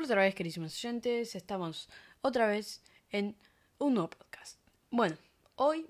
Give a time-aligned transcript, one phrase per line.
[0.00, 1.86] Bueno, otra vez, queridísimos oyentes, estamos
[2.22, 3.36] otra vez en
[3.76, 4.58] un nuevo podcast.
[4.90, 5.14] Bueno,
[5.56, 5.84] hoy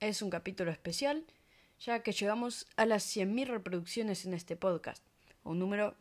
[0.00, 1.24] es un capítulo especial,
[1.80, 5.02] ya que llegamos a las 100.000 reproducciones en este podcast,
[5.44, 5.94] un número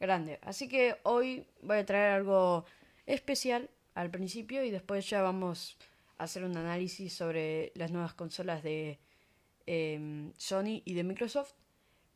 [0.00, 0.38] grande.
[0.40, 2.64] Así que hoy voy a traer algo
[3.04, 5.76] especial al principio y después ya vamos
[6.16, 8.98] a hacer un análisis sobre las nuevas consolas de
[9.66, 11.52] em, Sony y de Microsoft.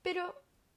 [0.01, 0.35] Pero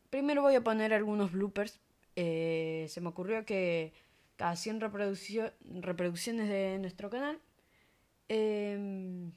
[0.10, 1.80] primero voy a poner algunos bloopers
[2.16, 3.94] eh, se me ocurrió que
[4.36, 7.40] cada 100 reproducciones de nuestro canal,
[8.28, 9.32] em,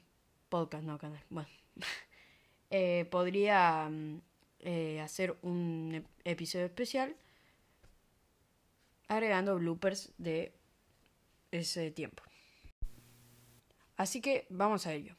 [0.49, 1.49] podcast, no canal, bueno,
[2.69, 4.21] eh, podría mm,
[4.59, 7.15] eh, hacer un episodio especial
[9.07, 10.53] agregando bloopers de
[11.51, 12.23] ese tiempo.
[13.97, 15.15] Así que vamos a ello.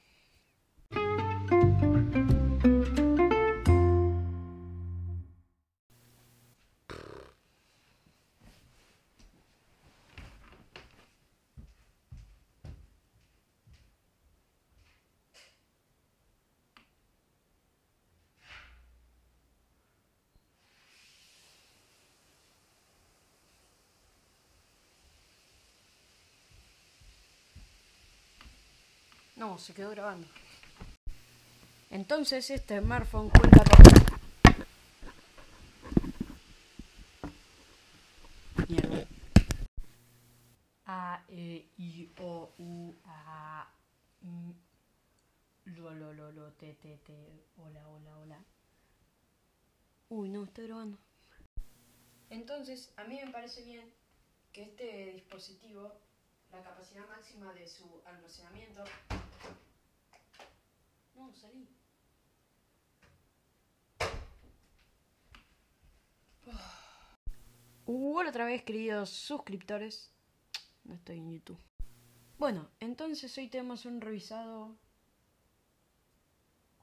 [29.37, 30.27] No, se quedó grabando.
[31.91, 33.85] Entonces este smartphone cuenta con...
[38.67, 39.07] Mierda.
[40.87, 43.69] A, E, I, O, U, A,
[44.23, 44.55] M,
[45.67, 47.13] Lo, lo, lo, lo, T, T, T,
[47.59, 48.45] hola, hola, hola.
[50.09, 50.97] Uy, no, está grabando.
[52.31, 53.93] Entonces, a mí me parece bien
[54.53, 55.93] que este dispositivo
[56.53, 58.85] la capacidad máxima de su almacenamiento.
[61.17, 61.67] No, salí.
[67.87, 70.13] Hola otra vez, queridos suscriptores.
[70.85, 71.59] No estoy en YouTube.
[72.39, 74.77] Bueno, entonces hoy tenemos un revisado.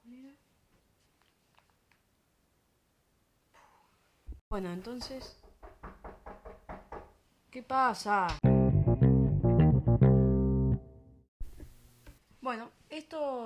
[0.01, 0.35] ¿Cuál era?
[4.49, 5.37] Bueno, entonces.
[7.51, 8.27] ¿Qué pasa?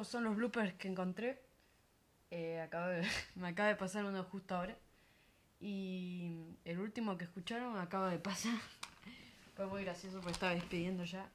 [0.03, 1.41] Son los bloopers que encontré.
[2.31, 2.67] Eh,
[3.35, 4.75] me acaba de pasar uno justo ahora.
[5.59, 6.31] Y
[6.65, 8.57] el último que escucharon acaba de pasar.
[9.55, 11.27] Fue muy gracioso porque estaba despidiendo ya.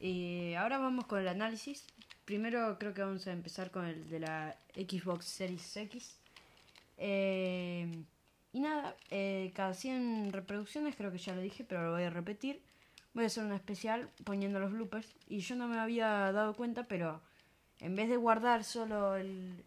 [0.00, 1.86] Y ahora vamos con el análisis.
[2.24, 6.18] Primero creo que vamos a empezar con el de la Xbox Series X.
[6.98, 8.04] Eh,
[8.52, 12.10] y nada, eh, cada 100 reproducciones, creo que ya lo dije, pero lo voy a
[12.10, 12.60] repetir
[13.18, 15.12] voy a hacer una especial poniendo los bloopers.
[15.26, 17.20] Y yo no me había dado cuenta, pero
[17.80, 19.64] en vez de guardar solo el,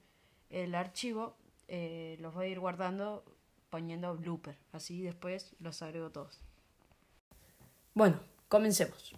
[0.49, 1.35] el archivo,
[1.67, 3.23] eh, los voy a ir guardando
[3.69, 4.57] poniendo blooper.
[4.73, 6.39] Así después los agrego todos.
[7.93, 9.13] Bueno, comencemos.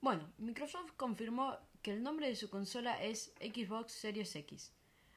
[0.00, 4.72] Bueno, Microsoft confirmó que el nombre de su consola es Xbox Series X,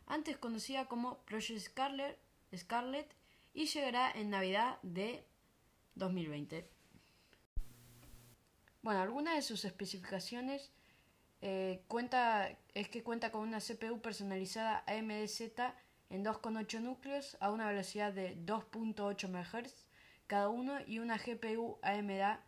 [0.07, 2.17] antes conocida como Project Scarlet,
[2.56, 3.07] Scarlet
[3.53, 5.23] y llegará en Navidad de
[5.96, 6.67] 2020.
[8.81, 10.72] Bueno, algunas de sus especificaciones
[11.41, 15.75] eh, cuenta, es que cuenta con una CPU personalizada AMD-Z
[16.09, 19.85] en 2,8 núcleos a una velocidad de 2.8 MHz
[20.28, 22.39] cada uno y una GPU AMD,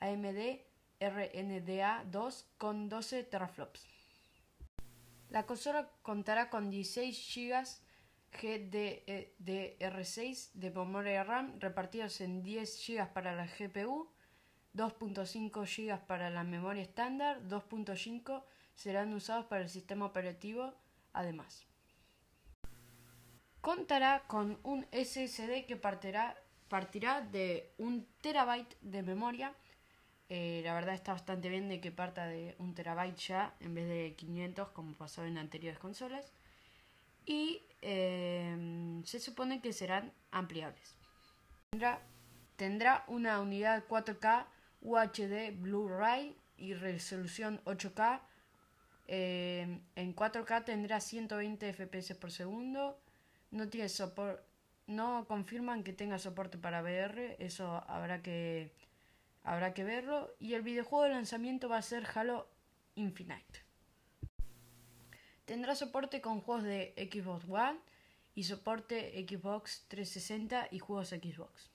[0.00, 0.60] AMD
[1.00, 3.86] RNDA 2 con 12 teraflops.
[5.30, 7.64] La consola contará con 16 GB
[8.32, 14.12] GDDR6 de memoria RAM repartidos en 10 GB para la GPU
[14.74, 18.44] 2.5 GB para la memoria estándar, 2.5
[18.74, 20.74] serán usados para el sistema operativo
[21.12, 21.66] además.
[23.60, 26.36] Contará con un SSD que partirá,
[26.68, 29.54] partirá de un terabyte de memoria.
[30.28, 33.88] Eh, la verdad está bastante bien de que parta de un terabyte ya en vez
[33.88, 36.32] de 500 como pasó en anteriores consolas.
[37.26, 40.96] Y eh, se supone que serán ampliables.
[41.70, 42.00] Tendrá,
[42.56, 44.46] tendrá una unidad 4K
[44.82, 48.20] UHD Blu-ray y resolución 8K.
[49.08, 52.98] Eh, en 4K tendrá 120 FPS por segundo.
[53.50, 53.88] No tiene.
[54.86, 57.36] No confirman que tenga soporte para VR.
[57.38, 58.72] Eso habrá que
[59.44, 60.34] habrá que verlo.
[60.38, 62.48] Y el videojuego de lanzamiento va a ser Halo
[62.94, 63.64] Infinite.
[65.44, 67.78] Tendrá soporte con juegos de Xbox One
[68.34, 71.70] y soporte Xbox 360 y juegos Xbox.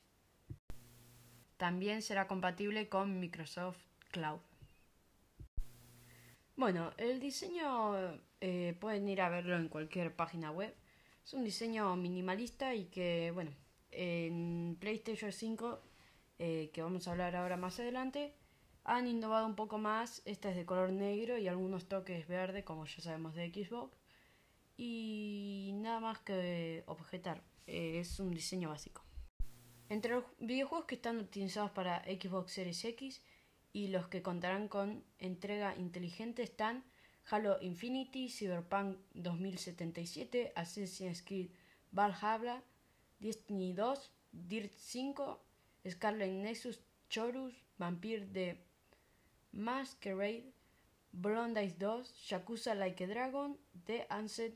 [1.57, 3.77] También será compatible con Microsoft
[4.11, 4.39] Cloud.
[6.55, 10.73] Bueno, el diseño eh, pueden ir a verlo en cualquier página web.
[11.23, 13.51] Es un diseño minimalista y que, bueno,
[13.91, 15.81] en PlayStation 5
[16.37, 18.33] eh, que vamos a hablar ahora más adelante,
[18.83, 20.21] han innovado un poco más.
[20.25, 23.97] Esta es de color negro y algunos toques verde, como ya sabemos de Xbox.
[24.77, 29.04] Y nada más que objetar, eh, es un diseño básico.
[29.87, 33.21] Entre los videojuegos que están optimizados para Xbox Series X
[33.71, 36.83] y los que contarán con entrega inteligente están
[37.29, 41.49] Halo Infinity, Cyberpunk 2077, Assassin's Creed
[41.91, 42.63] Valhalla,
[43.19, 45.39] Destiny 2, Dirt 5,
[45.87, 46.79] Scarlet Nexus,
[47.09, 48.57] Chorus, Vampire de
[49.51, 50.51] Masquerade,
[51.11, 54.53] Blonde 2, Yakuza Like a Dragon, The Unset,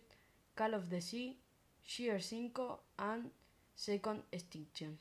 [0.56, 1.40] Call of the Sea,
[1.84, 3.32] Sheer 5 and
[3.76, 4.98] Second Extinction.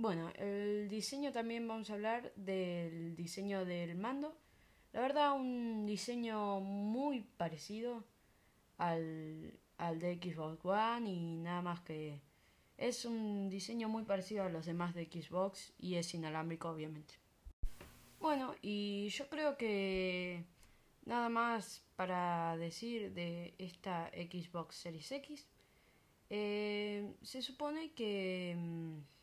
[0.00, 4.34] Bueno, el diseño también vamos a hablar del diseño del mando.
[4.94, 8.02] La verdad, un diseño muy parecido
[8.78, 12.22] al, al de Xbox One y nada más que
[12.78, 17.12] es un diseño muy parecido a los demás de Xbox y es inalámbrico obviamente.
[18.20, 20.46] Bueno, y yo creo que
[21.04, 25.46] nada más para decir de esta Xbox Series X.
[26.30, 29.19] Eh, se supone que, mm,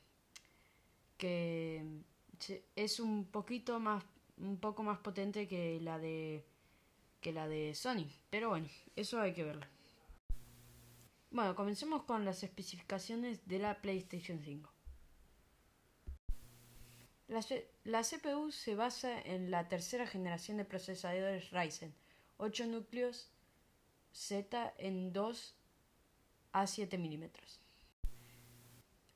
[1.18, 1.84] que
[2.76, 4.04] es un poquito más
[4.38, 6.46] un poco más potente que la de
[7.22, 8.08] que la de Sony.
[8.30, 9.66] Pero bueno, eso hay que verlo.
[11.32, 14.72] Bueno, comencemos con las especificaciones de la PlayStation 5.
[17.28, 17.44] La,
[17.84, 21.94] la, CPU se basa en la tercera generación de procesadores Ryzen,
[22.38, 23.30] 8 núcleos
[24.14, 25.56] Z en 2
[26.54, 27.60] a 7 milímetros.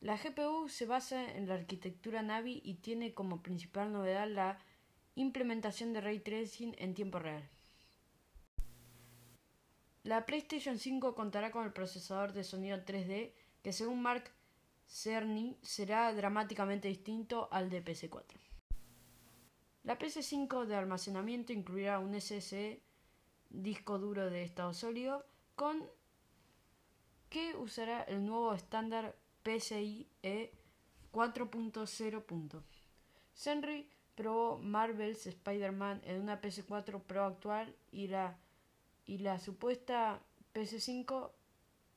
[0.01, 4.57] La GPU se basa en la arquitectura Navi y tiene como principal novedad la
[5.13, 7.47] Implementación de ray tracing en tiempo real.
[10.03, 14.31] La PlayStation 5 contará con el procesador de sonido 3D que según Mark
[14.87, 18.39] Cerny será dramáticamente distinto al de PS4.
[19.83, 22.79] La PS5 de almacenamiento incluirá un SSD
[23.51, 25.25] disco duro de estado sólido
[25.55, 25.87] con
[27.29, 30.07] que usará el nuevo estándar PCIe
[31.11, 32.63] 4.0.
[33.33, 38.37] Senry probó Marvel's Spider-Man en una PS4 Pro actual y la,
[39.05, 40.21] y la supuesta
[40.53, 41.31] PS5.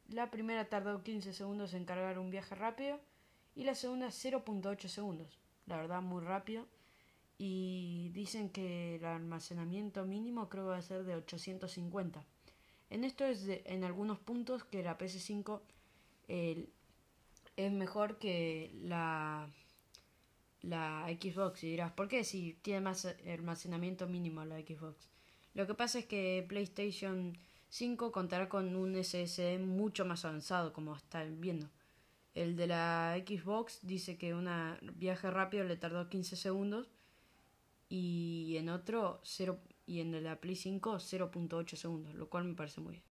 [0.09, 3.01] La primera tardó 15 segundos en cargar un viaje rápido
[3.55, 5.39] y la segunda 0.8 segundos.
[5.67, 6.67] La verdad muy rápido.
[7.37, 12.25] Y dicen que el almacenamiento mínimo creo que va a ser de 850.
[12.91, 15.61] En esto es en algunos puntos que la PS5
[17.57, 19.49] es mejor que la
[20.65, 25.09] la Xbox y dirás, ¿por qué si tiene más almacenamiento mínimo la Xbox?
[25.55, 27.37] Lo que pasa es que PlayStation
[27.69, 31.69] 5 contará con un SSD mucho más avanzado, como están viendo.
[32.35, 34.49] El de la Xbox dice que un
[34.95, 36.89] viaje rápido le tardó 15 segundos
[37.89, 42.81] y en otro 0 y en la Play 5 0.8 segundos, lo cual me parece
[42.81, 43.14] muy bien.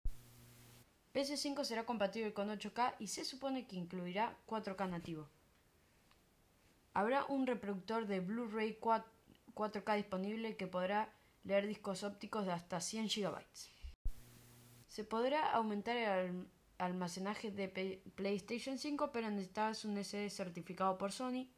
[1.15, 5.29] PS5 será compatible con 8K y se supone que incluirá 4K nativo.
[6.95, 11.13] Habrá un reproductor de Blu-ray 4K disponible que podrá
[11.45, 13.45] leer discos ópticos de hasta 100 GB.
[14.89, 16.47] Se podrá aumentar el
[16.79, 21.49] almacenaje de PlayStation 5, pero necesitas un SD certificado por Sony.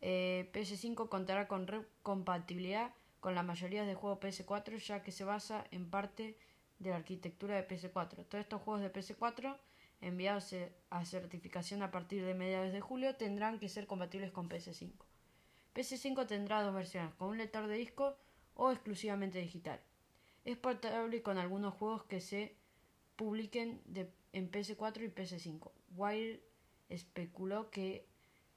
[0.00, 1.66] Eh, PS5 contará con
[2.02, 6.38] compatibilidad con la mayoría de juegos PS4, ya que se basa en parte
[6.80, 8.26] de la arquitectura de PS4.
[8.26, 9.56] Todos estos juegos de PS4
[10.00, 10.54] enviados
[10.88, 14.90] a certificación a partir de mediados de julio tendrán que ser compatibles con PS5.
[15.74, 18.16] PS5 tendrá dos versiones, con un lector de disco
[18.54, 19.80] o exclusivamente digital.
[20.44, 22.56] Es portable con algunos juegos que se
[23.14, 23.80] publiquen
[24.32, 25.70] en PS4 y PS5.
[25.96, 26.42] Wire
[26.88, 28.06] especuló que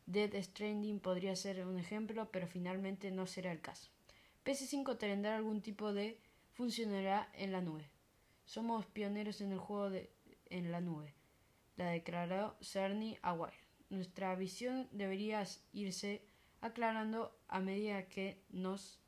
[0.06, 3.90] Dead Stranding podría ser un ejemplo, pero finalmente no será el caso.
[4.46, 6.20] PS5 tendrá algún tipo de
[6.54, 7.90] funcionalidad en la nube.
[8.46, 10.12] Somos pioneros en el juego de,
[10.50, 11.14] en la nube
[11.76, 13.36] la declaró Cerny a
[13.90, 16.22] Nuestra visión debería irse
[16.62, 19.00] aclarando a medida que nos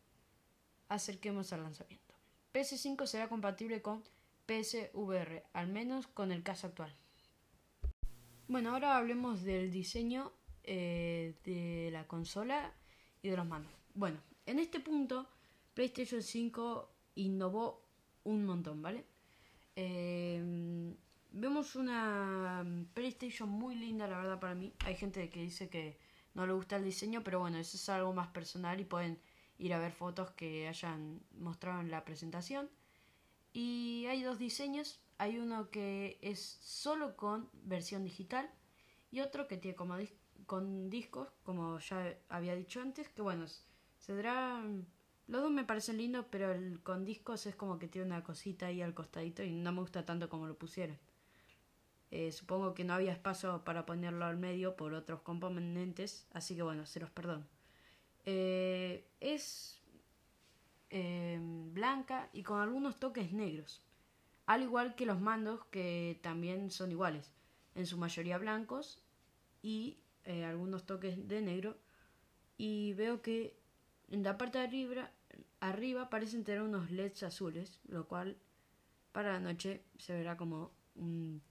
[0.90, 2.14] acerquemos al lanzamiento.
[2.54, 4.04] PS5 será compatible con
[4.48, 6.94] PSVR, al menos con el caso actual.
[8.48, 10.32] Bueno, ahora hablemos del diseño
[10.64, 12.74] eh, de la consola
[13.24, 13.74] y de los mandos.
[13.96, 15.28] Bueno, en este punto
[15.74, 17.82] PlayStation 5 innovó
[18.24, 19.06] un montón, ¿vale?
[19.76, 20.96] Eh,
[21.38, 24.72] Vemos una PlayStation muy linda, la verdad, para mí.
[24.86, 25.98] Hay gente que dice que
[26.34, 29.20] no le gusta el diseño, pero bueno, eso es algo más personal y pueden
[29.58, 32.70] ir a ver fotos que hayan mostrado en la presentación.
[33.52, 35.02] Y hay dos diseños.
[35.18, 38.50] Hay uno que es solo con versión digital
[39.12, 39.98] y otro que tiene como
[40.46, 43.46] con discos, como ya había dicho antes, que bueno,
[44.00, 44.64] se dará...
[45.28, 48.68] Los dos me parecen lindos, pero el con discos es como que tiene una cosita
[48.68, 50.98] ahí al costadito y no me gusta tanto como lo pusieron.
[52.12, 56.62] Eh, supongo que no había espacio para ponerlo al medio por otros componentes, así que
[56.62, 57.46] bueno, se los perdono.
[58.26, 59.82] Eh, es
[60.92, 63.82] eh, blanca y con algunos toques negros,
[64.46, 67.32] al igual que los mandos que también son iguales,
[67.74, 69.04] en su mayoría blancos
[69.62, 69.98] y
[70.46, 71.78] algunos toques de negro.
[72.58, 73.60] Y veo que
[74.10, 75.12] en la parte de arriba,
[75.60, 78.38] arriba parecen tener unos LEDs azules, lo cual
[79.12, 81.42] para la noche se verá como un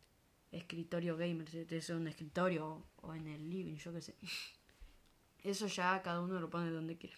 [0.52, 4.14] escritorio gamer, si un escritorio o en el living, yo qué sé.
[5.42, 7.16] Eso ya cada uno lo pone donde quiera.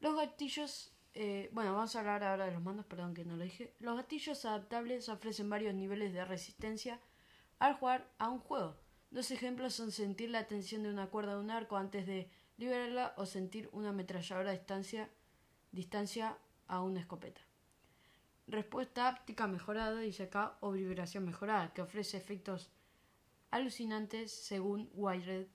[0.00, 3.44] Los gatillos, eh, bueno, vamos a hablar ahora de los mandos, perdón que no lo
[3.44, 3.72] dije.
[3.78, 7.00] Los gatillos adaptables ofrecen varios niveles de resistencia
[7.58, 8.76] al jugar a un juego.
[9.10, 13.14] Dos ejemplos son sentir la tensión de una cuerda de un arco antes de liberarla
[13.16, 15.10] o sentir una ametralladora a distancia,
[15.72, 17.40] distancia a una escopeta.
[18.46, 22.70] Respuesta áptica mejorada, dice acá, o vibración mejorada, que ofrece efectos
[23.50, 25.46] alucinantes según Wired,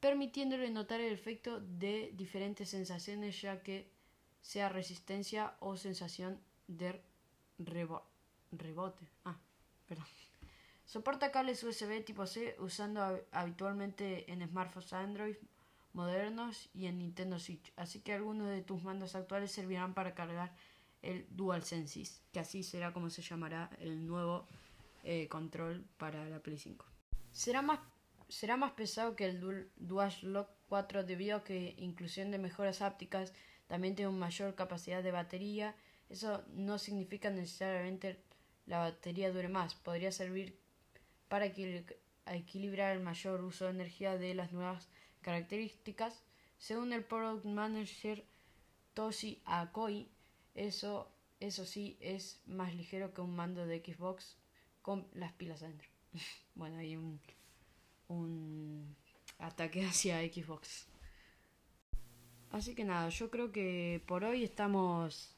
[0.00, 3.90] permitiéndole notar el efecto de diferentes sensaciones, ya que
[4.40, 7.02] sea resistencia o sensación de
[7.58, 9.06] rebote.
[9.24, 9.38] Ah,
[9.86, 10.06] perdón.
[10.86, 15.36] Soporta cables USB tipo C usando habitualmente en smartphones Android
[15.92, 20.54] modernos y en Nintendo Switch, así que algunos de tus mandos actuales servirán para cargar
[21.02, 24.46] el DualSense, que así será como se llamará el nuevo
[25.02, 26.84] eh, control para la Play 5.
[27.32, 27.80] Será más,
[28.28, 33.32] será más pesado que el DualShock 4 debido a que inclusión de mejoras ápticas
[33.66, 35.74] también tiene una mayor capacidad de batería.
[36.08, 38.20] Eso no significa necesariamente
[38.66, 40.58] la batería dure más, podría servir
[41.28, 44.88] para equilibrar el mayor uso de energía de las nuevas
[45.22, 46.22] características.
[46.58, 48.24] Según el Product Manager
[48.94, 50.08] Toshi Akoi,
[50.54, 51.10] eso,
[51.40, 54.36] eso sí es más ligero que un mando de Xbox
[54.82, 55.88] con las pilas adentro.
[56.54, 57.20] bueno, hay un,
[58.08, 58.96] un
[59.38, 60.86] ataque hacia Xbox.
[62.50, 65.36] Así que nada, yo creo que por hoy estamos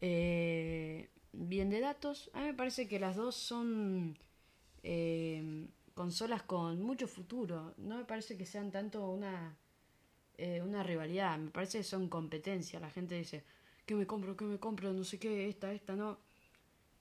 [0.00, 2.30] eh, bien de datos.
[2.34, 4.18] A mí me parece que las dos son
[4.82, 7.74] eh, consolas con mucho futuro.
[7.78, 9.56] No me parece que sean tanto una,
[10.38, 11.38] eh, una rivalidad.
[11.38, 12.80] Me parece que son competencia.
[12.80, 13.44] La gente dice,
[13.86, 14.36] ¿qué me compro?
[14.36, 14.92] ¿Qué me compro?
[14.92, 16.18] No sé qué, esta, esta, no.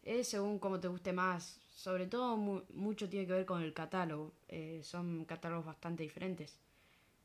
[0.03, 1.59] Es según como te guste más.
[1.75, 4.33] Sobre todo mucho tiene que ver con el catálogo.
[4.47, 6.57] Eh, son catálogos bastante diferentes.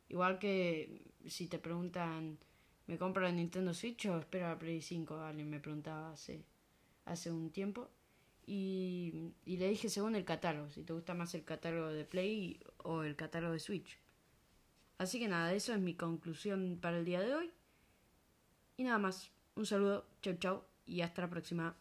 [0.09, 2.39] Igual que si te preguntan,
[2.87, 5.17] ¿me compro la Nintendo Switch o espero la Play 5?
[5.21, 6.45] Alguien me preguntaba hace,
[7.05, 7.89] hace un tiempo.
[8.47, 13.03] Y, le dije según el catálogo, si te gusta más el catálogo de Play o
[13.03, 13.99] el catálogo de Switch.
[14.99, 17.51] Así que nada, eso es mi conclusión para el día de hoy.
[18.77, 21.77] Y nada más, un saludo, chau chau y hasta la próxima.